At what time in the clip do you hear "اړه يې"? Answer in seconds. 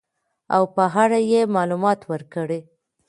1.03-1.41